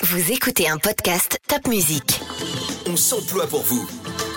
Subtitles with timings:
[0.00, 2.20] Vous écoutez un podcast Top Musique.
[2.86, 3.84] On s'emploie pour vous.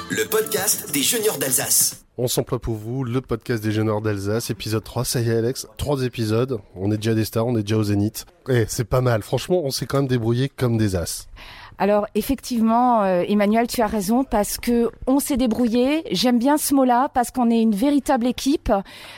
[0.10, 2.04] Le podcast des juniors d'Alsace.
[2.18, 5.68] On s'emploie pour vous, le podcast des juniors d'Alsace, épisode 3, ça y est Alex,
[5.78, 8.26] trois épisodes, on est déjà des stars, on est déjà au zénith.
[8.50, 11.28] Et c'est pas mal, franchement on s'est quand même débrouillé comme des as.
[11.78, 16.04] Alors effectivement, euh, Emmanuel, tu as raison parce que on s'est débrouillé.
[16.12, 18.72] J'aime bien ce mot-là parce qu'on est une véritable équipe.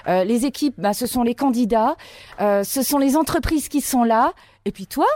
[0.09, 1.95] Euh, les équipes, bah, ce sont les candidats,
[2.41, 4.33] euh, ce sont les entreprises qui sont là.
[4.65, 5.07] Et puis toi,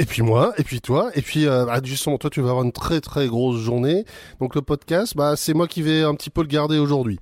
[0.00, 2.64] Et puis moi, et puis toi, et puis euh, ah, justement toi tu vas avoir
[2.64, 4.06] une très très grosse journée.
[4.40, 7.20] Donc le podcast, bah c'est moi qui vais un petit peu le garder aujourd'hui.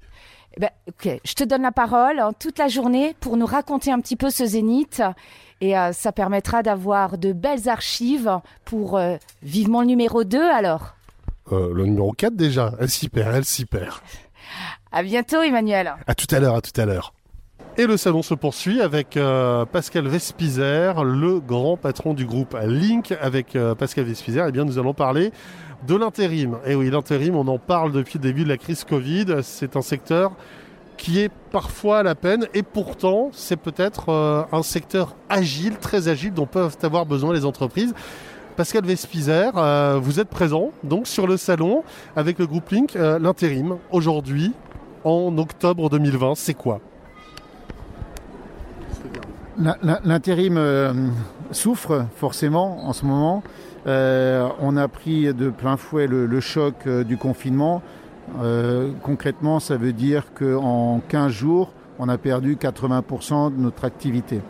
[0.56, 3.90] Eh ben, ok, je te donne la parole hein, toute la journée pour nous raconter
[3.90, 5.02] un petit peu ce zénith.
[5.60, 10.94] Et euh, ça permettra d'avoir de belles archives pour euh, vivement le numéro 2 alors.
[11.50, 13.96] Euh, le numéro 4 déjà, elle s'y perd, elle s'y perd.
[14.92, 15.94] À bientôt Emmanuel.
[16.06, 17.12] À tout à l'heure, à tout à l'heure.
[17.80, 23.14] Et le salon se poursuit avec euh, Pascal Vespizer, le grand patron du groupe Link.
[23.20, 25.30] Avec euh, Pascal Vespizer, eh bien, nous allons parler
[25.86, 26.58] de l'intérim.
[26.66, 29.26] Et oui, l'intérim, on en parle depuis le début de la crise Covid.
[29.42, 30.32] C'est un secteur
[30.96, 36.08] qui est parfois à la peine et pourtant c'est peut-être euh, un secteur agile, très
[36.08, 37.94] agile dont peuvent avoir besoin les entreprises.
[38.56, 39.52] Pascal Vespizer,
[40.00, 41.84] vous êtes présent donc sur le salon
[42.16, 44.52] avec le groupe Link, l'intérim aujourd'hui
[45.04, 46.80] en octobre 2020, c'est quoi?
[49.58, 50.92] L'intérim euh,
[51.50, 53.42] souffre forcément en ce moment.
[53.88, 57.82] Euh, on a pris de plein fouet le, choc euh, du confinement.
[59.02, 64.42] Concrètement, ça veut dire qu'en 15 jours, on a perdu 80% de notre activité.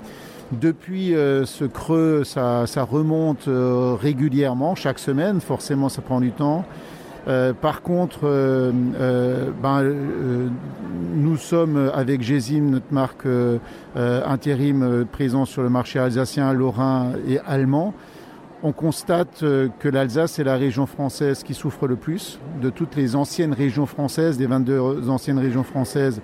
[0.51, 3.49] Depuis ce creux, ça, remonte
[4.03, 5.41] régulièrement, chaque semaine.
[5.41, 6.65] Forcément, ça prend du temps.
[7.29, 9.85] Euh, par contre, euh, euh, ben,
[11.15, 13.27] nous sommes avec Gésim, notre marque
[13.95, 17.93] intérim euh, présent sur le marché alsacien, lorrain et allemand.
[18.63, 19.45] On constate
[19.79, 22.41] que l'Alsace est la région française qui souffre le plus.
[22.61, 26.21] De toutes les anciennes régions françaises, des 22 anciennes régions françaises,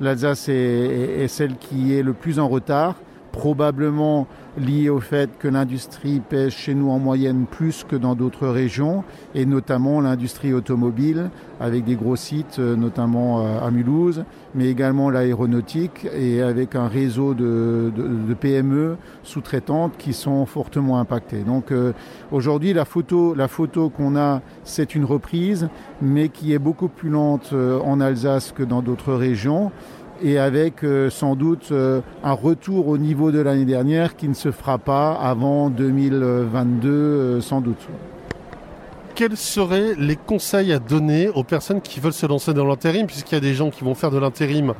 [0.00, 2.94] l'Alsace est celle qui est le plus en retard,
[3.34, 8.46] probablement lié au fait que l'industrie pèse chez nous en moyenne plus que dans d'autres
[8.46, 9.02] régions,
[9.34, 14.24] et notamment l'industrie automobile, avec des gros sites, euh, notamment euh, à Mulhouse,
[14.54, 17.90] mais également l'aéronautique, et avec un réseau de,
[18.40, 21.42] PME sous-traitantes qui sont fortement impactées.
[21.42, 21.92] Donc euh,
[22.30, 25.68] aujourd'hui, la photo, la photo qu'on a, c'est une reprise,
[26.00, 29.72] mais qui est beaucoup plus lente en Alsace que dans d'autres régions
[30.22, 34.34] et avec euh, sans doute euh, un retour au niveau de l'année dernière qui ne
[34.34, 37.88] se fera pas avant 2022 euh, sans doute.
[39.14, 43.34] Quels seraient les conseils à donner aux personnes qui veulent se lancer dans l'intérim, puisqu'il
[43.34, 44.74] y a des gens qui vont faire de l'intérim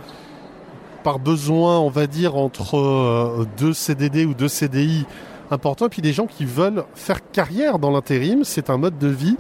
[1.05, 5.06] par besoin, on va dire, entre deux CDD ou deux CDI
[5.53, 9.37] importants, puis des gens qui veulent faire carrière dans l'intérim, c'est un mode de vie.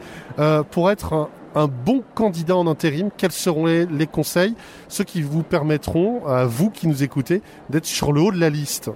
[0.70, 4.54] Pour être un bon candidat en intérim, quels seront les, conseils,
[4.88, 8.50] ceux qui vous permettront, à vous qui nous écoutez, d'être sur le haut de la
[8.50, 8.90] liste?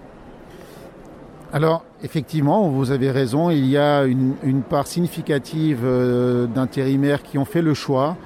[1.53, 7.47] Alors effectivement, vous avez raison, il y a une, part significative euh, d'intérimaires qui ont
[7.47, 8.17] fait le choix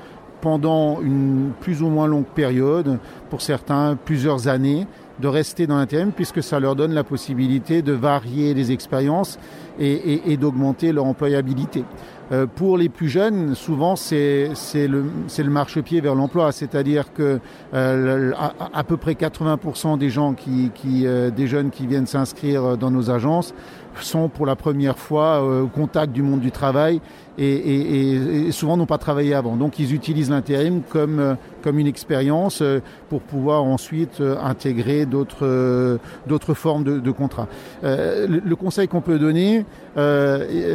[0.41, 2.99] pendant une plus ou moins longue période,
[3.31, 4.89] pour certains plusieurs années,
[5.21, 9.39] de rester dans l'intérim puisque ça leur donne la possibilité de varier les expériences
[9.79, 11.85] et d'augmenter leur employabilité.
[12.33, 15.05] Euh, pour les plus jeunes, souvent c'est le,
[15.39, 17.41] le marchepied vers l'emploi, c'est-à-dire que
[17.75, 18.33] euh,
[18.73, 22.91] à peu près 80% des gens qui, qui euh, des jeunes qui viennent s'inscrire dans
[22.91, 23.55] nos agences
[24.01, 27.01] sont pour la première fois euh, au contact du monde du travail
[27.39, 29.57] et, souvent n'ont pas travaillé avant.
[29.57, 35.99] Donc ils utilisent l'intérim comme, euh, comme une expérience euh, pour pouvoir ensuite intégrer d'autres
[36.27, 37.49] d'autres formes de, de contrats.
[37.83, 39.65] Le, conseil qu'on peut donner,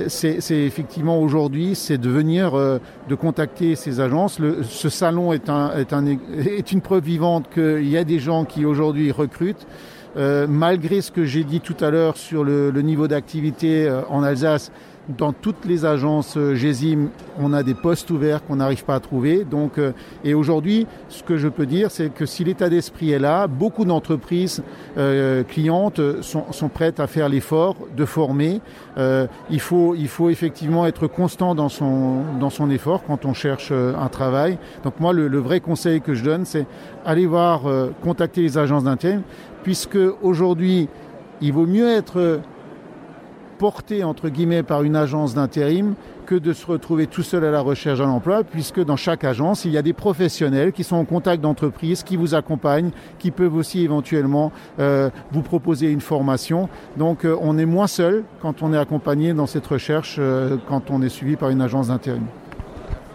[0.08, 4.40] c'est effectivement aujourd'hui, c'est de venir, de contacter ces agences.
[4.40, 8.20] Le, ce salon est, un, est, un, est une preuve vivante qu'il y a des
[8.20, 9.68] gens qui aujourd'hui recrutent.
[10.16, 14.24] Euh, malgré ce que j'ai dit tout à l'heure sur le, niveau d'activité euh, en
[14.24, 14.72] Alsace,
[15.18, 17.10] dans toutes les agences euh, GESIM,
[17.40, 19.46] on a des postes ouverts qu'on n'arrive pas à trouver.
[19.46, 19.80] Donc,
[20.24, 23.86] et aujourd'hui, ce que je peux dire, c'est que si l'état d'esprit est là, beaucoup
[23.86, 24.64] d'entreprises
[24.98, 28.60] euh, clientes sont, prêtes à faire l'effort de former.
[29.50, 33.72] Il, faut, il faut effectivement être constant dans son, dans son effort quand on cherche
[33.72, 34.58] un travail.
[34.84, 36.66] Donc moi, le, le vrai conseil que je donne, c'est
[37.06, 37.62] aller voir,
[38.04, 39.22] contacter les agences d'intérim,
[39.64, 40.90] puisque aujourd'hui,
[41.42, 42.42] il vaut mieux être
[43.58, 44.04] porté
[44.68, 45.96] par une agence d'intérim
[46.26, 49.66] que de se retrouver tout seul à la recherche d'un emploi, puisque dans chaque agence,
[49.66, 53.56] il y a des professionnels qui sont en contact d'entreprise, qui vous accompagnent, qui peuvent
[53.56, 56.70] aussi éventuellement euh, vous proposer une formation.
[56.98, 60.92] Donc euh, on est moins seul quand on est accompagné dans cette recherche, euh, quand
[60.92, 62.26] on est suivi par une agence d'intérim.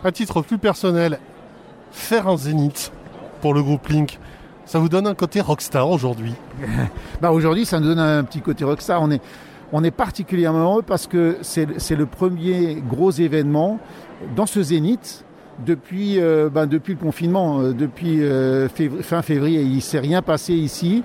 [0.05, 1.19] À titre plus personnel,
[1.93, 2.93] faire un zénith
[3.43, 4.19] pour le groupe Link,
[4.65, 6.35] ça vous donne un côté rockstar aujourd'hui
[7.21, 9.03] bah Aujourd'hui, ça nous donne un petit côté rockstar.
[9.03, 9.23] On est,
[9.73, 13.79] on est particulièrement heureux parce que c'est le premier gros événement
[14.37, 15.25] dans ce zénith
[15.65, 18.69] depuis, euh, ben depuis le confinement, euh, depuis euh,
[19.03, 19.63] fin février.
[19.63, 21.03] Il ne s'est rien passé ici.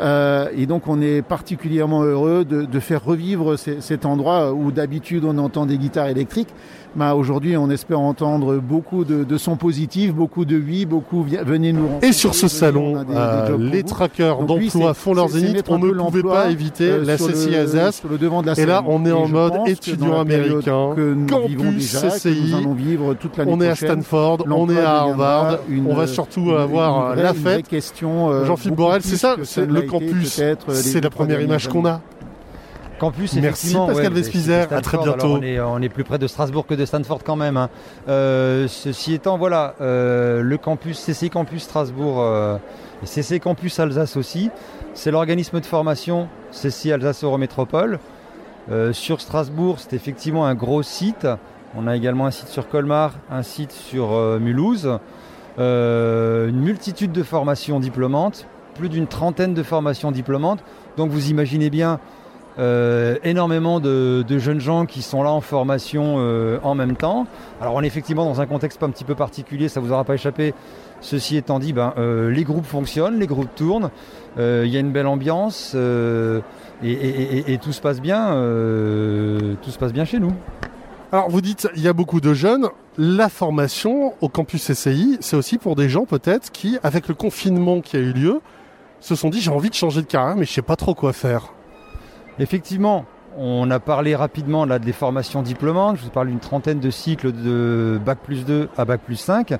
[0.00, 5.36] Et donc on est particulièrement heureux de, de faire revivre cet endroit où d'habitude on
[5.38, 6.54] entend des guitares électriques.
[6.96, 11.86] Bah, aujourd'hui, on espère entendre beaucoup de, sons positifs, beaucoup de oui, beaucoup venez nous
[11.86, 12.08] rencontrer.
[12.08, 15.66] Et sur ce salon, euh, les trackers d'emploi font leurs zénith.
[15.68, 18.02] On ne pouvait pas éviter euh, la CCI Alsace.
[18.10, 20.96] Le devant de la et là, on est en mode étudiant américain.
[21.28, 22.54] Campus CCI.
[23.46, 25.58] on est à Stanford, on est à Harvard.
[25.88, 27.66] on va surtout avoir la fête.
[28.02, 30.40] Euh, Jean-Philippe Borel, c'est ça, le campus.
[30.72, 32.00] C'est la première image qu'on a
[33.00, 33.34] campus.
[33.34, 35.40] Merci Pascal ouais, à très bientôt.
[35.40, 37.56] on, est, plus près de Strasbourg que de Stanford quand même.
[37.56, 37.70] Hein.
[38.08, 42.58] Euh, ceci étant, voilà, euh, le campus CC Campus Strasbourg euh,
[43.02, 44.50] et CC Campus Alsace aussi,
[44.94, 47.98] c'est l'organisme de formation CC Alsace Eurométropole.
[48.92, 51.26] sur Strasbourg, c'est effectivement un gros site.
[51.76, 54.98] On a également un site sur Colmar, un site sur Mulhouse,
[55.58, 58.46] une multitude de formations diplômantes,
[58.80, 60.64] plus d'une trentaine de formations diplômantes.
[60.96, 62.00] Donc vous imaginez bien
[62.58, 67.26] euh, énormément de, jeunes gens qui sont là en formation euh, en même temps.
[67.60, 70.14] Alors on est effectivement dans un contexte un petit peu particulier, ça vous aura pas
[70.14, 70.54] échappé.
[71.02, 73.90] Ceci étant dit, ben, euh, les groupes fonctionnent, les groupes tournent,
[74.38, 75.76] il y a une belle ambiance
[76.82, 78.28] et, tout se passe bien,
[79.60, 80.32] tout se passe bien chez nous.
[81.12, 82.68] Alors vous dites, il y a beaucoup de jeunes.
[82.96, 87.80] La formation au campus SCI, c'est aussi pour des gens peut-être qui, avec le confinement
[87.80, 88.40] qui a eu lieu,
[89.00, 91.12] se sont dit j'ai envie de changer de carrière mais je sais pas trop quoi
[91.12, 91.52] faire.
[92.38, 93.04] Effectivement,
[93.36, 95.96] on a parlé rapidement là, des formations diplômantes.
[95.98, 99.54] Je vous parle d'une trentaine de cycles de Bac plus 2 à Bac plus 5.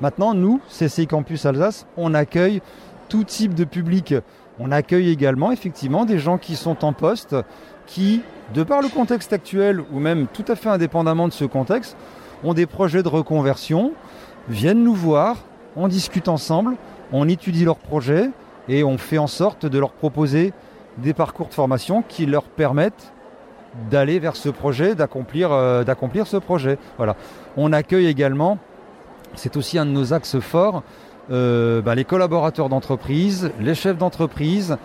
[0.00, 2.60] Maintenant, nous, CCI Campus Alsace, on accueille
[3.08, 4.14] tout type de public.
[4.58, 7.36] On accueille également effectivement des gens qui sont en poste,
[7.86, 8.22] qui,
[8.54, 11.96] de par le contexte actuel, ou même tout à fait indépendamment de ce contexte,
[12.44, 13.92] ont des projets de reconversion,
[14.48, 15.36] viennent nous voir,
[15.74, 16.76] on discute ensemble,
[17.12, 18.30] on étudie leurs projets
[18.68, 20.52] et on fait en sorte de leur proposer
[20.98, 23.12] des parcours de formation qui leur permettent
[23.90, 25.84] d'aller vers ce projet, d'accomplir, euh,
[26.24, 26.78] ce projet.
[26.96, 27.16] Voilà.
[27.56, 28.58] On accueille également,
[29.34, 30.82] c'est aussi un de nos axes forts,
[31.30, 34.78] euh, bah, les collaborateurs d'entreprise, les chefs d'entreprise,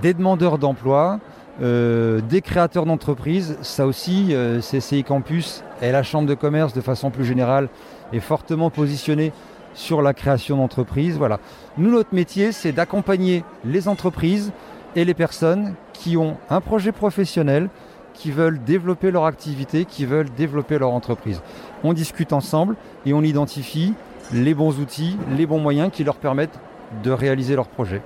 [0.00, 1.18] des demandeurs d'emploi,
[1.60, 3.58] euh, des créateurs d'entreprise.
[3.60, 7.68] Ça aussi, CCI Campus et la Chambre de commerce de façon plus générale
[8.12, 9.32] est fortement positionnée
[9.74, 11.18] sur la création d'entreprises.
[11.18, 11.38] Voilà.
[11.78, 14.52] Nous, notre métier, c'est d'accompagner les entreprises
[14.94, 17.70] et les personnes qui ont un projet professionnel,
[18.12, 21.40] qui veulent développer leur activité, qui veulent développer leur entreprise.
[21.82, 22.76] On discute ensemble
[23.06, 23.94] et on identifie
[24.32, 26.58] les bons outils, les bons moyens qui leur permettent
[27.02, 28.02] de réaliser leur projet.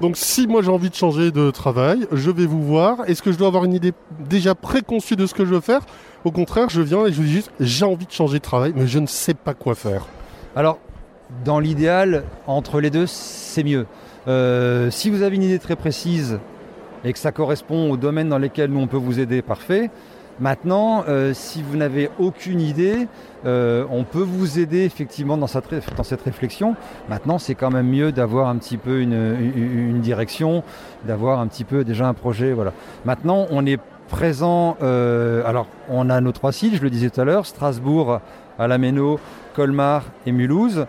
[0.00, 2.98] Donc si moi j'ai envie de changer de travail, je vais vous voir.
[3.06, 5.82] Est-ce que je dois avoir une idée déjà préconçue de ce que je veux faire?
[6.24, 8.72] Au contraire, je viens et je vous dis juste j'ai envie de changer de travail,
[8.74, 10.06] mais je ne sais pas quoi faire.
[10.56, 10.78] Alors,
[11.44, 13.86] dans l'idéal, entre les deux, c'est mieux.
[14.28, 16.38] Euh, si vous avez une idée très précise
[17.04, 19.90] et que ça correspond au domaine dans lequel nous on peut vous aider, parfait.
[20.38, 23.08] Maintenant, euh, si vous n'avez aucune idée,
[23.46, 25.66] euh, on peut vous aider effectivement dans cette,
[26.22, 26.76] réflexion.
[27.08, 30.62] Maintenant, c'est quand même mieux d'avoir un petit peu une, direction,
[31.06, 32.52] d'avoir un petit peu déjà un projet.
[32.52, 32.72] Voilà.
[33.06, 34.76] Maintenant, on est présent.
[34.82, 38.20] alors, on a nos trois sites, je le disais tout à l'heure, Strasbourg,
[38.58, 39.18] Alameno,
[39.54, 40.86] Colmar et Mulhouse.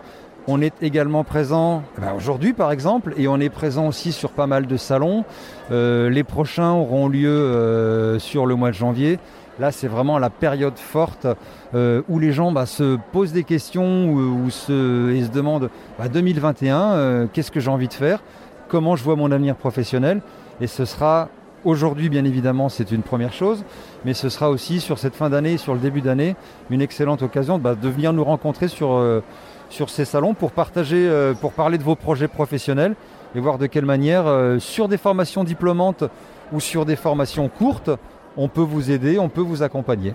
[0.50, 4.30] On est également présent eh ben, aujourd'hui par exemple et on est présent aussi sur
[4.30, 5.26] pas mal de salons.
[5.70, 9.18] Euh, les prochains auront lieu euh, sur le mois de janvier.
[9.58, 11.26] Là, c'est vraiment la période forte
[11.74, 15.68] euh, où les gens bah, se posent des questions ou, se, et se demandent
[16.10, 18.22] 2021, bah, qu'est-ce que j'ai envie de faire?
[18.68, 20.22] Comment je vois mon avenir professionnel?
[20.62, 21.28] Et ce sera
[21.66, 23.64] aujourd'hui, bien évidemment, c'est une première chose,
[24.06, 26.36] mais ce sera aussi sur cette fin d'année, sur le début d'année,
[26.70, 28.98] une excellente occasion bah, de venir nous rencontrer sur
[29.68, 32.94] sur ces salons pour partager, euh, pour parler de vos projets professionnels
[33.34, 36.04] et voir de quelle manière, euh, sur des formations diplômantes
[36.52, 37.90] ou sur des formations courtes,
[38.36, 40.14] on peut vous aider, on peut vous accompagner.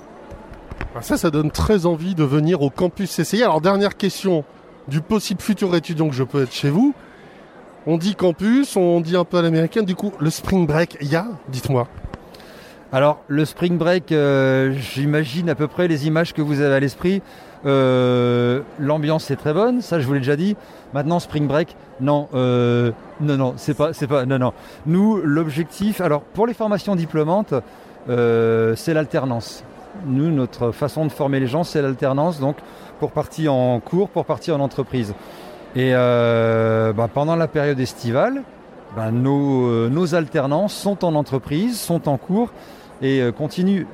[0.95, 3.43] Ah, ça, ça donne très envie de venir au campus CCI.
[3.43, 4.43] Alors, dernière question
[4.87, 6.93] du possible futur étudiant que je peux être chez vous.
[7.85, 9.85] On dit campus, on dit un peu à l'américaine.
[9.85, 11.87] Du coup, le spring break, il y a Dites-moi.
[12.91, 16.79] Alors, le spring break, euh, j'imagine à peu près les images que vous avez à
[16.79, 17.23] l'esprit.
[17.65, 20.55] Euh, L'ambiance est très bonne, ça je vous l'ai déjà dit.
[20.93, 22.91] Maintenant, spring break, non, euh,
[23.21, 24.53] non, non, c'est pas, c'est pas, non, non.
[24.85, 27.53] Nous, l'objectif, alors pour les formations diplômantes,
[28.09, 29.63] euh, c'est l'alternance.
[30.05, 32.39] Nous, notre façon de former les gens, c'est l'alternance.
[32.39, 32.57] Donc,
[32.99, 35.13] pour partir en cours, pour partir en entreprise.
[35.75, 38.41] Et bah, pendant la période estivale,
[38.95, 40.07] bah, nos, nos
[40.67, 42.51] sont en entreprise, sont en cours
[43.01, 43.85] et continuent.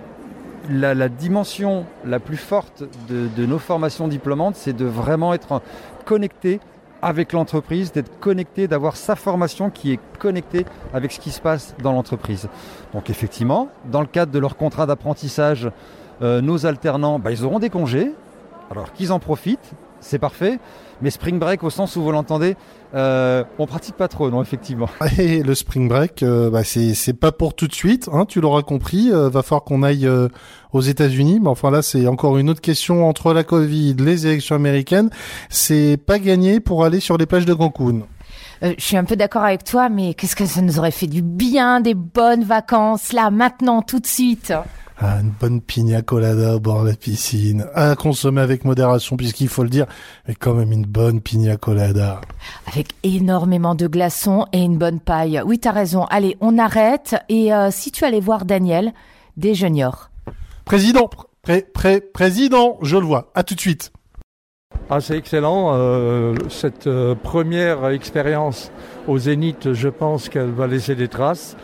[0.70, 5.62] La, dimension la plus forte de, de nos formations diplômantes, c'est de vraiment être
[6.06, 6.60] connecté
[7.02, 11.76] avec l'entreprise, d'être connecté, d'avoir sa formation qui est connectée avec ce qui se passe
[11.82, 12.50] dans l'entreprise.
[12.94, 15.70] Donc effectivement, dans le cadre de leur contrat d'apprentissage,
[16.22, 18.12] euh, nos alternants, bah, ils auront des congés,
[18.70, 20.60] alors qu'ils en profitent, c'est parfait.
[21.01, 22.56] Mais spring break, au sens où vous l'entendez,
[22.94, 24.89] euh, on pratique pas trop, non, effectivement.
[25.18, 28.41] Et le spring break, euh, bah, c'est c'est pas pour tout de suite, hein, tu
[28.41, 29.10] l'auras compris.
[29.12, 30.27] euh, va falloir qu'on aille euh,
[30.74, 34.56] aux États-Unis, mais enfin là, c'est encore une autre question entre la Covid, les élections
[34.56, 35.10] américaines.
[35.50, 38.01] C'est pas gagné pour aller sur les plages de Cancun.
[38.62, 41.08] Euh, je suis un peu d'accord avec toi, mais qu'est-ce que ça nous aurait fait
[41.08, 44.53] du bien, des bonnes vacances, là, maintenant, tout de suite?
[45.01, 49.48] Ah, une bonne pina colada au bord de la piscine, à consommer avec modération, puisqu'il
[49.48, 49.86] faut le dire,
[50.27, 52.20] mais quand même une bonne pina colada.
[52.68, 55.41] Avec énormément de glaçons et une bonne paille.
[55.46, 56.03] Oui, t'as raison.
[56.10, 57.15] Allez, on arrête.
[57.29, 58.91] Et euh, si tu allais voir Daniel,
[59.38, 60.10] des juniors.
[60.65, 61.10] Président,
[61.44, 63.32] pré, pré, président, je le vois.
[63.36, 63.94] À tout de suite.
[64.89, 65.75] Ah, c'est excellent.
[65.75, 68.72] Euh, cette euh, première expérience
[69.08, 71.56] au Zénith, je pense qu'elle va laisser des traces,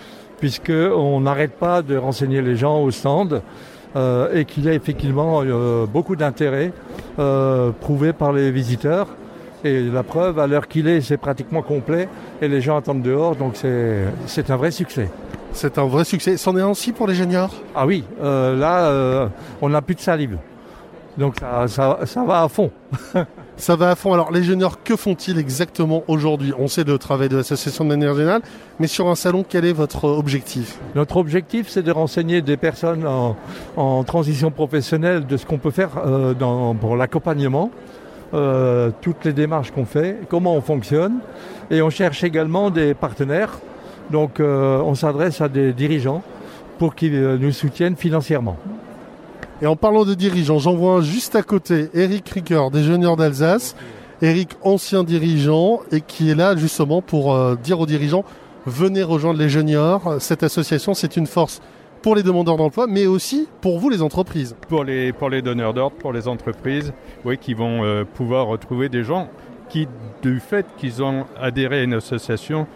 [0.45, 3.41] puisqu'on n'arrête pas de renseigner les gens au stand
[3.95, 6.71] euh, et qu'il y a effectivement euh, beaucoup d'intérêt
[7.17, 9.07] euh, prouvé par les visiteurs.
[9.63, 12.07] Et la preuve, à l'heure qu'il est, c'est pratiquement complet
[12.43, 15.09] et les gens attendent dehors, donc c'est un vrai succès.
[15.51, 16.37] C'est un vrai succès.
[16.37, 17.55] C'en est aussi pour les juniors?
[17.73, 19.27] Ah oui, là,
[19.63, 20.37] on n'a plus de salive.
[21.17, 22.69] Donc ça, ça, ça va à fond.
[23.57, 24.13] Ça va à fond.
[24.13, 26.51] Alors, les juniors, que font-ils exactement aujourd'hui?
[26.59, 28.41] On sait le travail de l'association de manière générale,
[28.79, 30.77] mais sur un salon, quel est votre objectif?
[30.93, 35.91] Notre objectif, c'est de renseigner des personnes en, transition professionnelle de ce qu'on peut faire
[36.05, 37.71] euh, dans, pour l'accompagnement,
[38.33, 41.19] euh, toutes les démarches qu'on fait, comment on fonctionne.
[41.71, 43.59] Et on cherche également des partenaires.
[44.11, 46.23] Donc euh, on s'adresse à des dirigeants
[46.77, 48.57] pour qu'ils nous soutiennent financièrement.
[49.61, 53.15] Et en parlant de dirigeants, j'en vois un juste à côté, Eric Ricker, des juniors
[53.15, 53.75] d'Alsace.
[54.21, 58.23] Eric, ancien dirigeant, et qui est là justement pour euh, dire aux dirigeants,
[58.65, 60.17] venez rejoindre les juniors.
[60.19, 61.61] Cette association, c'est une force
[62.01, 64.55] pour les demandeurs d'emploi, mais aussi pour vous, les entreprises.
[64.69, 66.93] pour les, donneurs d'ordre, pour les entreprises,
[67.25, 69.27] oui, qui vont euh, pouvoir retrouver des gens
[69.69, 69.87] qui,
[70.21, 72.67] du fait qu'ils ont adhéré à une association,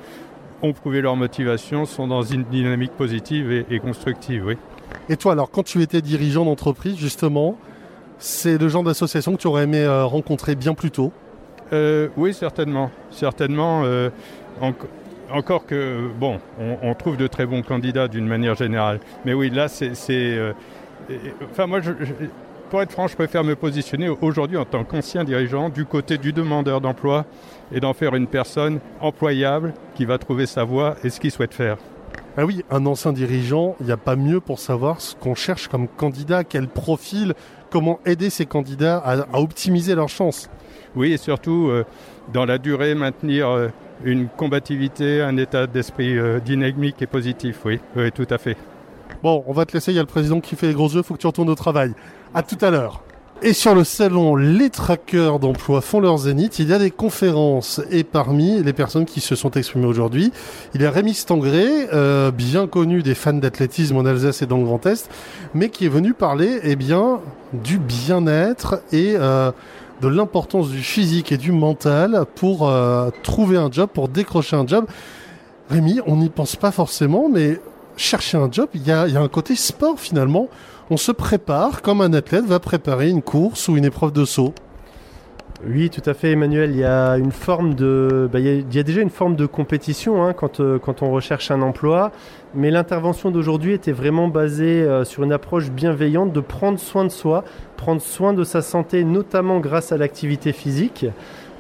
[0.61, 4.57] ont prouvé leur motivation, sont dans une dynamique positive et, et constructive, oui.
[5.09, 7.57] Et toi, alors, quand tu étais dirigeant d'entreprise, justement,
[8.17, 11.11] c'est le genre d'association que tu aurais aimé euh, rencontrer bien plus tôt?
[11.73, 12.91] Euh, oui, certainement.
[13.11, 13.83] Certainement.
[13.85, 14.09] euh,
[14.61, 14.87] enc-
[15.31, 16.39] encore que, bon,
[16.81, 18.99] on, trouve de très bons candidats d'une manière générale.
[19.25, 19.91] Mais oui, là, c'est.
[21.51, 21.81] enfin, moi,
[22.71, 26.33] pour être franc, je préfère me positionner aujourd'hui en tant qu'ancien dirigeant du côté du
[26.33, 27.25] demandeur d'emploi
[27.71, 31.53] et d'en faire une personne employable qui va trouver sa voie et ce qu'il souhaite
[31.53, 31.77] faire.
[32.41, 35.67] Ah oui, un ancien dirigeant, il n'y a pas mieux pour savoir ce qu'on cherche
[35.67, 37.33] comme candidat, quel profil,
[37.69, 40.49] comment aider ces candidats à, à optimiser leurs chances.
[40.95, 41.83] Oui, et surtout, euh,
[42.31, 43.67] dans la durée, maintenir euh,
[44.05, 48.55] une combativité, un état d'esprit euh, dynamique et positif, oui, oui, tout à fait.
[49.21, 51.01] Bon, on va te laisser, il y a le président qui fait les gros yeux,
[51.01, 51.91] faut que tu retournes au travail.
[52.33, 53.03] À tout à l'heure.
[53.41, 56.59] Et sur le salon, les traqueurs d'emploi font leur zénith.
[56.59, 60.33] Il y a des conférences et parmi les personnes qui se sont exprimées aujourd'hui,
[60.75, 64.57] il y a Rémi Stangré, euh, bien connu des fans d'athlétisme en Alsace et dans
[64.57, 65.09] le Grand Est,
[65.53, 67.21] mais qui est venu parler, eh bien,
[67.53, 69.51] du bien-être et euh,
[70.01, 74.67] de l'importance du physique et du mental pour euh, trouver un job, pour décrocher un
[74.67, 74.85] job.
[75.69, 77.61] Rémi, on n'y pense pas forcément, mais
[77.95, 80.49] chercher un job, il y a, y a un côté sport finalement.
[80.91, 84.55] On se prépare comme un athlète va préparer une course ou une épreuve de saut.
[85.67, 86.71] Oui, tout à fait, Emmanuel.
[86.71, 89.11] Il y a une forme de, bah, il, y a, il y a déjà une
[89.11, 92.11] forme de compétition hein, quand, euh, quand on recherche un emploi.
[92.55, 97.09] Mais l'intervention d'aujourd'hui était vraiment basée euh, sur une approche bienveillante de prendre soin de
[97.09, 97.43] soi,
[97.77, 101.05] prendre soin de sa santé, notamment grâce à l'activité physique,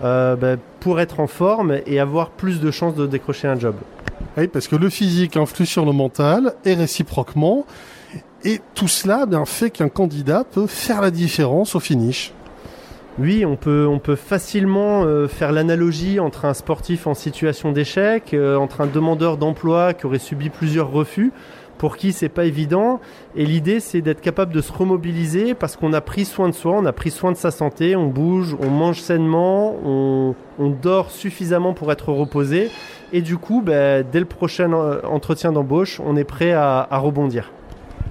[0.01, 3.75] euh, bah, pour être en forme et avoir plus de chances de décrocher un job.
[4.37, 7.65] Oui, parce que le physique influe sur le mental et réciproquement.
[8.45, 12.33] Et tout cela bien, fait qu'un candidat peut faire la différence au finish.
[13.17, 18.33] Oui, on peut, on peut facilement euh, faire l'analogie entre un sportif en situation d'échec,
[18.33, 21.33] euh, entre un demandeur d'emploi qui aurait subi plusieurs refus.
[21.77, 22.99] pour qui c'est pas évident.
[23.35, 26.75] Et l'idée, c'est d'être capable de se remobiliser parce qu'on a pris soin de soi,
[26.77, 30.35] on a pris soin de sa santé, on bouge, on mange sainement, on,
[30.81, 32.69] dort suffisamment pour être reposé.
[33.11, 37.51] Et du coup, ben, dès le prochain euh, entretien d'embauche, on est prêt à rebondir.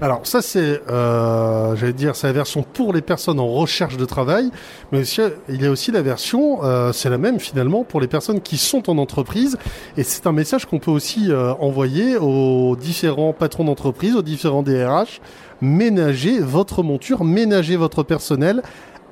[0.01, 4.05] Alors ça c'est, euh, j'allais dire, c'est la version pour les personnes en recherche de
[4.05, 4.49] travail,
[4.93, 5.01] mais
[5.49, 8.57] il y a aussi la version, euh, c'est la même finalement pour les personnes qui
[8.57, 9.57] sont en entreprise,
[9.97, 14.63] et c'est un message qu'on peut aussi euh, envoyer aux différents patrons d'entreprise, aux différents
[14.63, 15.19] DRH,
[15.59, 18.61] ménagez votre monture, ménagez votre personnel,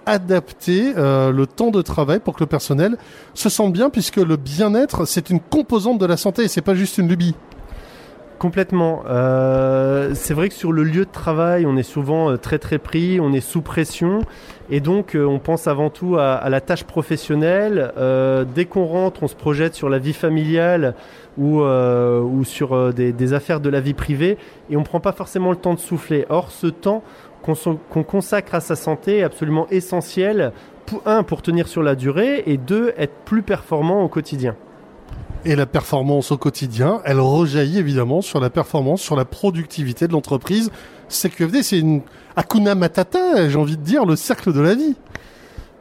[0.05, 2.97] adaptez euh, le temps de travail pour que le personnel
[3.33, 6.75] se sente bien, puisque le bien-être c'est une composante de la santé, et c'est pas
[6.75, 7.35] juste une lubie.
[8.39, 9.01] Complètement.
[9.07, 12.77] Euh, c'est vrai que sur le lieu de travail, on est souvent euh, très très
[12.77, 14.19] pris, on est sous pression,
[14.69, 17.91] et donc euh, on pense avant tout à, la tâche professionnelle.
[18.53, 20.93] dès qu'on rentre, on se projette sur la vie familiale
[21.39, 21.63] ou,
[22.43, 24.37] sur des, affaires de la vie privée,
[24.69, 26.25] et on ne prend pas forcément le temps de souffler.
[26.29, 27.03] Or, ce temps
[27.41, 30.51] qu'on consacre à sa santé est absolument essentiel.
[30.85, 34.55] Pour, un, pour tenir sur la durée, et deux, être plus performant au quotidien
[35.45, 40.13] et la performance au quotidien, elle rejaillit évidemment sur la performance, sur la productivité de
[40.13, 40.71] l'entreprise.
[41.09, 42.01] CQFD, c'est une
[42.35, 44.95] Akuna Matata, j'ai envie de dire, le cercle de la vie.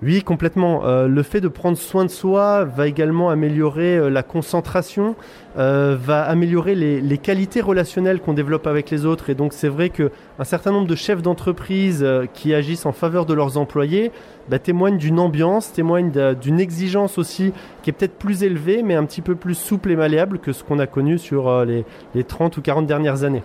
[0.03, 0.85] Oui, complètement.
[0.85, 5.17] Euh, le fait de prendre soin de soi va également améliorer euh, la concentration,
[5.57, 9.31] euh, va améliorer les, qualités relationnelles qu'on développe avec les autres.
[9.31, 10.11] Et donc c'est vrai qu'un
[10.45, 14.13] certain nombre de chefs d'entreprise qui agissent en faveur de leurs employés
[14.51, 19.07] bah, témoignent d'une ambiance, témoignent d'une exigence aussi qui est peut-être plus élevée, mais un
[19.07, 22.59] petit peu plus souple et malléable que ce qu'on a connu sur les, les 30
[22.59, 23.43] ou 40 dernières années.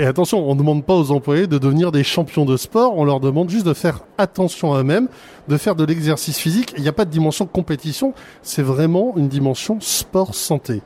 [0.00, 3.04] Et attention, on ne demande pas aux employés de devenir des champions de sport, on
[3.04, 5.08] leur demande juste de faire attention à eux-mêmes,
[5.48, 6.72] de faire de l'exercice physique.
[6.76, 10.82] Il n'y a pas de dimension compétition, c'est vraiment une dimension sport-santé.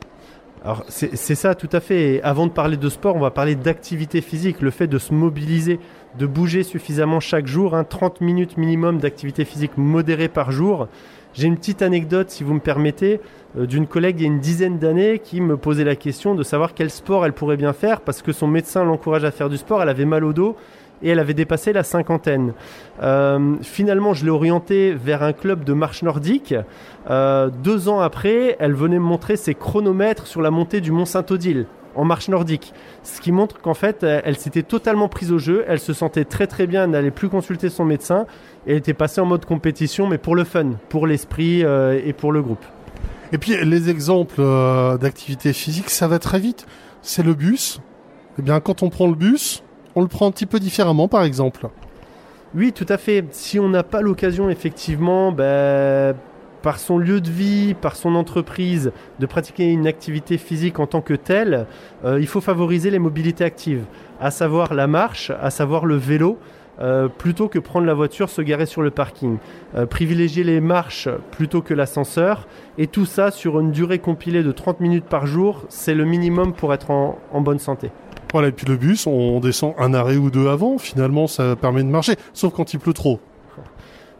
[0.65, 2.21] Alors c'est ça tout à fait.
[2.23, 5.79] Avant de parler de sport, on va parler d'activité physique, le fait de se mobiliser,
[6.17, 10.87] de bouger suffisamment chaque jour, 30 hein, minutes minimum d'activité physique modérée par jour.
[11.33, 13.19] J'ai une petite anecdote, si vous me permettez,
[13.57, 16.43] euh, d'une collègue il y a une dizaine d'années qui me posait la question de
[16.43, 19.57] savoir quel sport elle pourrait bien faire parce que son médecin l'encourage à faire du
[19.57, 20.55] sport, elle avait mal au dos
[21.01, 22.53] et elle avait dépassé la cinquantaine.
[23.01, 26.55] Euh, finalement, je l'ai orientée vers un club de marche nordique.
[27.09, 31.05] Euh, deux ans après, elle venait me montrer ses chronomètres sur la montée du mont
[31.05, 32.73] Saint-Odile en marche nordique.
[33.03, 36.47] Ce qui montre qu'en fait, elle s'était totalement prise au jeu, elle se sentait très
[36.47, 38.25] très bien, elle n'allait plus consulter son médecin,
[38.65, 42.13] et elle était passée en mode compétition, mais pour le fun, pour l'esprit euh, et
[42.13, 42.63] pour le groupe.
[43.31, 46.67] Et puis les exemples euh, d'activité physique, ça va très vite.
[47.01, 47.81] C'est le bus.
[48.39, 49.63] Eh bien, quand on prend le bus,
[49.95, 51.67] on le prend un petit peu différemment, par exemple.
[52.55, 53.25] Oui, tout à fait.
[53.31, 56.15] Si on n'a pas l'occasion, effectivement, ben,
[56.63, 61.01] par son lieu de vie, par son entreprise, de pratiquer une activité physique en tant
[61.01, 61.67] que telle,
[62.05, 63.83] euh, il faut favoriser les mobilités actives,
[64.19, 66.39] à savoir la marche, à savoir le vélo.
[66.81, 69.37] Euh, plutôt que prendre la voiture, se garer sur le parking.
[69.75, 72.47] Euh, privilégier les marches plutôt que l'ascenseur.
[72.79, 76.51] Et tout ça sur une durée compilée de 30 minutes par jour, c'est le minimum
[76.51, 77.91] pour être en, en bonne santé.
[78.31, 81.83] Voilà, et puis le bus, on descend un arrêt ou deux avant, finalement ça permet
[81.83, 83.19] de marcher, sauf quand il pleut trop.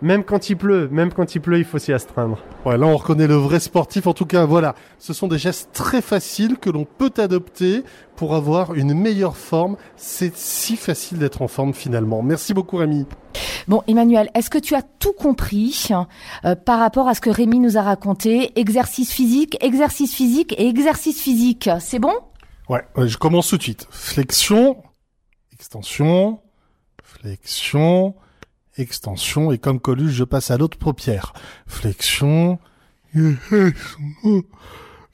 [0.04, 2.38] Même quand il pleut, même quand il pleut, il faut s'y astreindre.
[2.66, 4.06] Ouais, là on reconnaît le vrai sportif.
[4.06, 7.86] En tout cas, voilà, ce sont des gestes très faciles que l'on peut adopter
[8.18, 9.78] pour avoir une meilleure forme.
[9.96, 12.22] C'est si facile d'être en forme finalement.
[12.22, 13.06] Merci beaucoup Rémi.
[13.70, 15.88] Bon, Emmanuel, est-ce que tu as tout compris
[16.44, 18.60] euh, par rapport à ce que Rémi nous a raconté?
[18.60, 22.14] Exercice physique, exercice physique et exercice physique, c'est bon?
[22.68, 23.88] Ouais, je commence tout de suite.
[23.90, 24.84] Flexion,
[25.54, 26.42] extension,
[27.02, 28.16] flexion,
[28.78, 31.34] extension, et comme Coluche, je passe à l'autre paupière.
[31.68, 32.60] Flexion,
[33.16, 33.34] on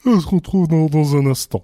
[0.05, 1.63] se retrouve dans, un instant?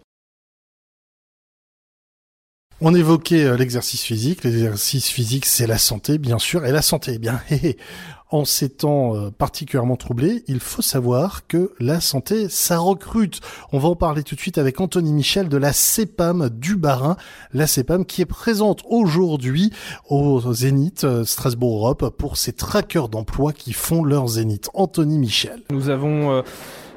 [2.82, 4.44] On évoquait euh, l'exercice physique.
[4.44, 6.66] L'exercice physique, c'est la santé, bien sûr.
[6.66, 7.42] Et la santé, eh bien,
[8.30, 13.40] en ces temps euh, particulièrement troublés, il faut savoir que la santé, ça recrute.
[13.72, 17.18] On va en parler tout de suite avec Anthony Michel de la CEPAM du Barin,
[17.54, 19.72] la CEPAM qui est présente aujourd'hui
[20.10, 24.70] au Zénith euh, Strasbourg Europe pour ces trackers d'emploi qui font leur Zénith.
[24.74, 25.62] Anthony Michel.
[25.70, 26.44] Nous avons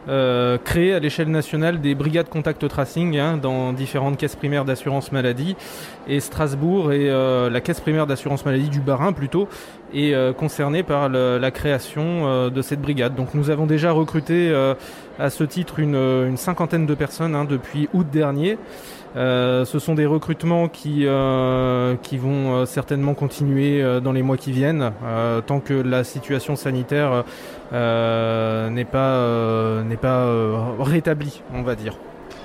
[0.09, 4.64] euh, euh, créer à l'échelle nationale des brigades contact tracing hein, dans différentes caisses primaires
[4.64, 5.57] d'assurance maladie.
[6.07, 9.49] Et Strasbourg et euh, la caisse primaire d'assurance maladie du Barin plutôt
[9.94, 13.14] est euh, concernée par la création de cette brigade.
[13.14, 14.53] Donc nous avons déjà recruté
[15.18, 18.59] à ce titre une, cinquantaine de personnes hein, depuis août dernier.
[19.16, 24.37] Euh, ce sont des recrutements qui, euh, qui vont euh, certainement continuer dans les mois
[24.37, 24.92] qui viennent,
[25.47, 27.25] tant que la situation sanitaire
[27.73, 31.97] n'est pas, n'est pas rétablie, on va dire.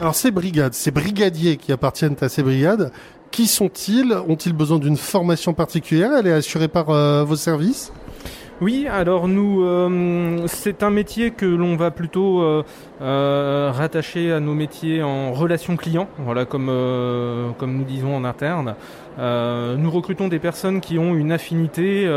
[0.01, 2.91] Alors ces brigades, ces brigadiers qui appartiennent à ces brigades,
[3.31, 4.13] Qui sont-ils?
[4.27, 6.11] Ont-ils besoin d'une formation particulière?
[6.17, 7.91] Elle est assurée par vos services?
[8.63, 12.63] Oui, alors nous, euh, c'est un métier que l'on va plutôt euh,
[13.01, 16.71] euh, rattacher à nos métiers en relation client, voilà comme
[17.57, 18.75] comme nous disons en interne.
[19.17, 22.07] Nous recrutons des personnes qui ont une affinité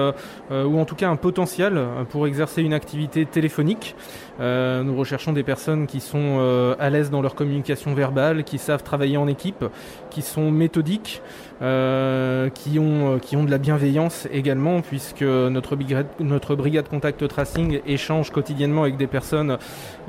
[0.51, 1.81] ou en tout cas un potentiel
[2.11, 3.95] pour exercer une activité téléphonique.
[4.41, 9.17] nous recherchons des personnes qui sont à l'aise dans leur communication verbale, qui savent travailler
[9.17, 9.65] en équipe,
[10.11, 11.23] qui sont méthodiques.
[11.63, 16.87] Euh, qui, ont, euh, qui ont de la bienveillance également, puisque notre brigade, notre brigade
[16.87, 19.57] contact tracing échange quotidiennement avec des personnes,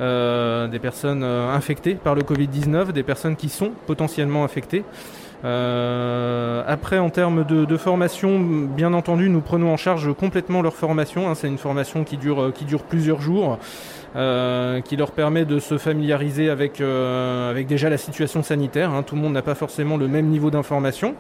[0.02, 4.84] euh, des personnes infectées par le Covid-19, des personnes qui sont potentiellement infectées.
[5.46, 10.76] Euh, après, en termes de, de, formation, bien entendu, nous prenons en charge complètement leur
[10.76, 11.30] formation.
[11.30, 11.36] Hein.
[11.36, 13.60] C'est une formation qui dure, qui dure plusieurs jours.
[14.16, 18.92] Euh, qui leur permet de se familiariser avec, euh, avec déjà la situation sanitaire.
[18.92, 19.04] Hein.
[19.04, 21.14] Tout le monde n'a pas forcément le même niveau d'information.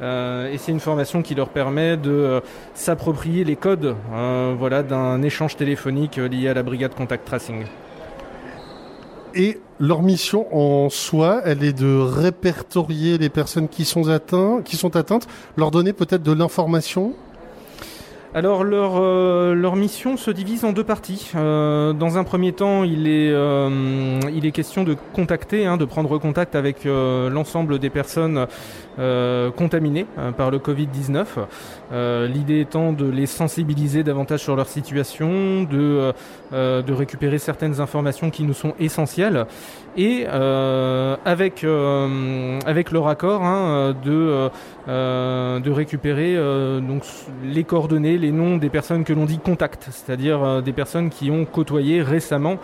[0.00, 2.40] Euh, et c'est une formation qui leur permet de euh,
[2.74, 7.64] s'approprier les codes euh, voilà, d'un échange téléphonique lié à la brigade contact tracing.
[9.34, 14.76] Et leur mission en soi, elle est de répertorier les personnes qui sont, atteintes, qui
[14.76, 17.14] sont atteintes, leur donner peut-être de l'information?
[18.34, 21.32] Alors leur, euh, leur mission se divise en deux parties.
[21.34, 25.86] Euh, dans un premier temps, il est, euh, il est question de contacter, hein, de
[25.86, 28.46] prendre contact avec l'ensemble des personnes
[29.56, 30.06] contaminées
[30.36, 31.24] par le Covid-19.
[32.26, 36.12] L'idée étant de les sensibiliser davantage sur leur situation, de,
[36.52, 39.46] de récupérer certaines informations qui nous sont essentielles
[39.96, 41.64] et avec,
[42.66, 44.50] avec leur accord hein, de,
[44.86, 46.36] de récupérer
[46.80, 47.02] donc,
[47.44, 51.30] les coordonnées les noms des personnes que l'on dit contact, c'est-à-dire euh, des personnes qui
[51.30, 52.58] ont côtoyé récemment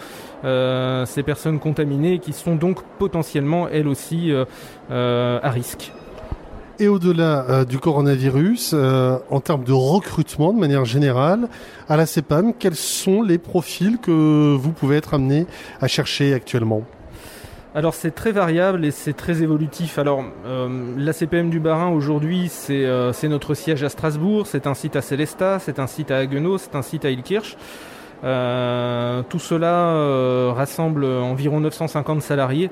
[0.44, 5.92] euh, ces personnes contaminées et qui sont donc potentiellement elles aussi euh, à risque.
[6.80, 11.48] Et au-delà du coronavirus, en termes de recrutement de manière générale,
[11.88, 15.46] à la CEPAM, quels sont les profils que vous pouvez être amené
[15.80, 16.82] à chercher actuellement?
[17.76, 19.98] Alors c'est très variable et c'est très évolutif.
[19.98, 24.74] Alors euh, la CPM du Barin aujourd'hui euh, c'est notre siège à Strasbourg, c'est un
[24.74, 27.56] site à Célestat, c'est un site à Haguenau, c'est un site à Ilkirch.
[28.22, 32.70] Euh, tout cela rassemble environ 950 salariés.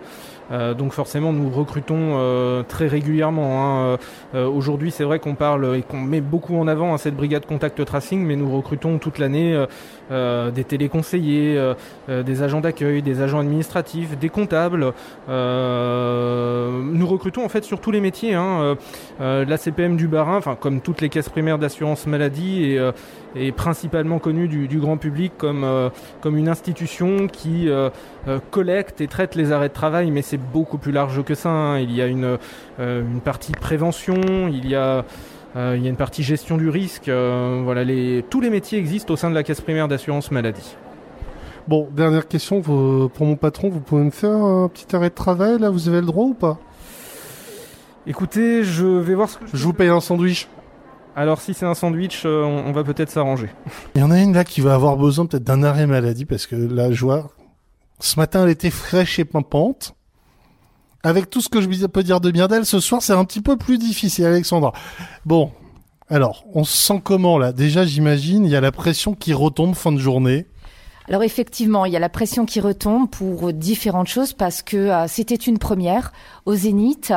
[0.51, 3.63] Euh, donc forcément, nous recrutons euh, très régulièrement.
[3.63, 3.99] Hein.
[4.35, 7.47] Euh, aujourd'hui, c'est vrai qu'on parle et qu'on met beaucoup en avant hein, cette brigade
[7.47, 9.65] contact tracing, mais nous recrutons toute l'année
[10.11, 11.73] des téléconseillers,
[12.09, 14.93] des agents d'accueil, des agents administratifs, des comptables.
[15.29, 18.35] nous recrutons en fait sur tous les métiers.
[18.35, 18.77] Hein.
[19.21, 22.81] la CPM du Barin, enfin comme toutes les caisses primaires d'assurance maladie, est,
[23.37, 25.67] est principalement connue du, du, grand public comme
[26.21, 27.71] comme une institution qui
[28.51, 31.51] collecte et traite les arrêts de travail, mais c'est beaucoup plus large que ça.
[31.51, 31.79] Hein.
[31.81, 32.39] Il y a une,
[32.81, 35.05] euh, une partie prévention, il y a
[35.55, 37.09] euh, il y a une partie gestion du risque.
[37.09, 40.75] Euh, voilà, les, tous les métiers existent au sein de la caisse primaire d'assurance maladie.
[41.69, 43.69] Bon, dernière question pour mon patron.
[43.69, 46.33] Vous pouvez me faire un petit arrêt de travail là Vous avez le droit ou
[46.33, 46.59] pas?
[48.07, 50.49] Écoutez, je vais voir ce que je, je vous paye un sandwich.
[51.15, 53.51] Alors si c'est un sandwich, on, on va peut-être s'arranger.
[53.95, 56.47] Il y en a une là qui va avoir besoin peut-être d'un arrêt maladie parce
[56.47, 57.31] que la joie,
[58.01, 59.95] ce matin elle était fraîche et pimpante
[61.03, 63.41] avec tout ce que je peux dire de bien d'elle, ce soir, c'est un petit
[63.41, 64.73] peu plus difficile, Alexandra.
[65.25, 65.51] Bon,
[66.09, 67.53] alors, on se sent comment là?
[67.53, 70.47] Déjà, j'imagine, il y a la pression qui retombe fin de journée.
[71.13, 75.07] Alors effectivement, il y a la pression qui retombe pour différentes choses parce que euh,
[75.09, 76.11] c'était une première
[76.47, 77.13] au Zénith,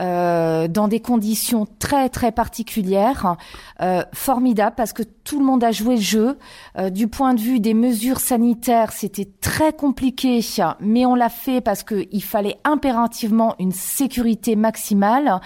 [0.00, 3.36] euh, dans des conditions très très particulières,
[3.82, 6.38] euh, formidable parce que tout le monde a joué le jeu.
[6.78, 10.40] Euh, du point de vue des mesures sanitaires, c'était très compliqué,
[10.80, 15.42] mais on l'a fait parce qu'il fallait impérativement une sécurité maximale.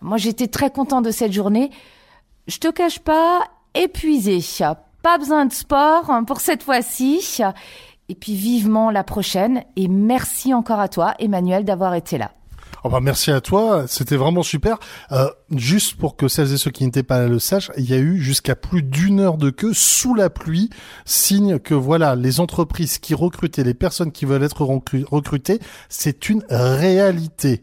[0.00, 1.70] Moi, j'étais très content de cette journée.
[2.46, 3.40] Je te cache pas,
[3.74, 4.40] épuisé
[5.02, 7.40] pas besoin de sport hein, pour cette fois-ci.
[8.08, 9.62] Et puis vivement la prochaine.
[9.76, 12.32] Et merci encore à toi, Emmanuel, d'avoir été là.
[12.84, 14.76] Oh bah merci à toi, c'était vraiment super.
[15.12, 17.94] Euh, juste pour que celles et ceux qui n'étaient pas là le sachent, il y
[17.94, 20.68] a eu jusqu'à plus d'une heure de queue sous la pluie,
[21.04, 26.42] signe que voilà, les entreprises qui recrutent les personnes qui veulent être recrutées, c'est une
[26.50, 27.62] réalité.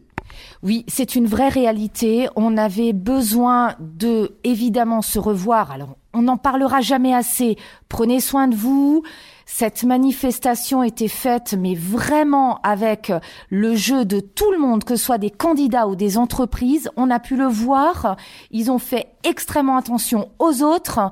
[0.62, 2.28] Oui, c'est une vraie réalité.
[2.36, 5.70] On avait besoin de évidemment se revoir.
[5.70, 7.56] Alors on n'en parlera jamais assez.
[7.88, 9.02] Prenez soin de vous.
[9.46, 13.12] Cette manifestation était faite, mais vraiment avec
[13.48, 16.88] le jeu de tout le monde, que ce soit des candidats ou des entreprises.
[16.96, 18.16] On a pu le voir.
[18.50, 21.10] Ils ont fait extrêmement attention aux autres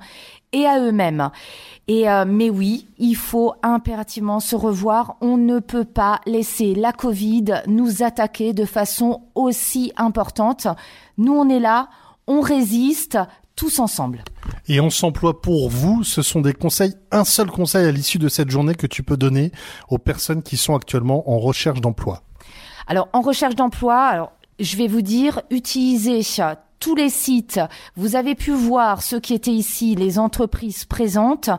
[0.53, 1.31] et à eux-mêmes.
[1.87, 5.17] Et euh, mais oui, il faut impérativement se revoir.
[5.21, 10.67] On ne peut pas laisser la Covid nous attaquer de façon aussi importante.
[11.17, 11.89] Nous, on est là,
[12.27, 13.19] on résiste
[13.57, 14.23] tous ensemble.
[14.69, 16.05] Et on s'emploie pour vous.
[16.05, 19.17] Ce sont des conseils, un seul conseil à l'issue de cette journée que tu peux
[19.17, 19.51] donner
[19.89, 22.23] aux personnes qui sont actuellement en recherche d'emploi.
[22.87, 26.23] Alors, en recherche d'emploi, alors, je vais vous dire, utilisez
[26.79, 27.61] tous les sites.
[27.97, 31.51] Vous avez pu voir ceux qui étaient ici, les entreprises présentes.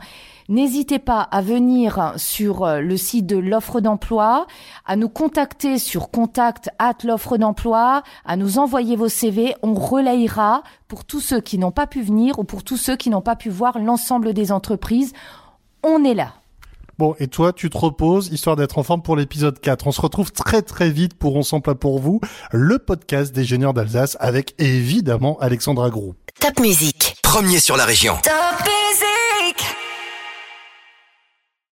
[0.49, 4.47] N'hésitez pas à venir sur euh, le site de l'offre d'emploi,
[4.87, 9.53] à nous contacter sur contact at l'offre d'emploi, à nous envoyer vos CV.
[9.61, 13.11] On relayera pour tous ceux qui n'ont pas pu venir ou pour tous ceux qui
[13.11, 15.13] n'ont pas pu voir l'ensemble des entreprises.
[15.83, 16.33] On est là.
[16.99, 19.87] Bon, et toi, tu te reposes, histoire d'être en forme pour l'épisode 4.
[19.87, 22.19] On se retrouve très très vite pour On s'emploie pour vous,
[22.51, 26.15] le podcast des génieurs d'Alsace avec évidemment Alexandra Grou.
[26.41, 27.15] Top musique.
[27.23, 28.17] Premier sur la région.
[28.21, 28.59] Top